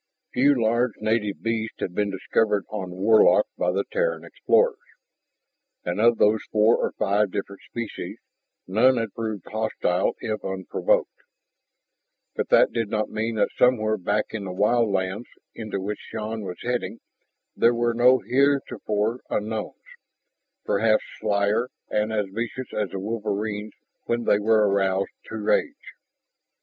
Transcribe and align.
Few 0.33 0.59
large 0.59 0.93
native 0.99 1.43
beasts 1.43 1.75
had 1.79 1.93
been 1.93 2.09
discovered 2.09 2.65
on 2.71 2.89
Warlock 2.89 3.45
by 3.55 3.71
the 3.71 3.83
Terran 3.91 4.23
explorers. 4.25 4.79
And 5.85 6.01
of 6.01 6.17
those 6.17 6.43
four 6.51 6.75
or 6.77 6.91
five 6.93 7.29
different 7.29 7.61
species, 7.61 8.17
none 8.65 8.97
had 8.97 9.13
proved 9.13 9.45
hostile 9.51 10.15
if 10.19 10.43
unprovoked. 10.43 11.19
But 12.35 12.49
that 12.49 12.71
did 12.71 12.89
not 12.89 13.09
mean 13.11 13.35
that 13.35 13.51
somewhere 13.55 13.95
back 13.95 14.25
in 14.31 14.43
the 14.45 14.51
wild 14.51 14.89
lands 14.89 15.27
into 15.53 15.79
which 15.79 15.99
Shann 15.99 16.41
was 16.41 16.57
heading 16.63 16.97
there 17.55 17.75
were 17.75 17.93
no 17.93 18.23
heretofore 18.27 19.19
unknowns, 19.29 19.75
perhaps 20.65 21.03
slyer 21.19 21.69
and 21.91 22.11
as 22.11 22.25
vicious 22.31 22.73
as 22.73 22.89
the 22.89 22.97
wolverines 22.99 23.73
when 24.05 24.23
they 24.23 24.39
were 24.39 24.67
aroused 24.67 25.11
to 25.25 25.35
rage. 25.37 25.93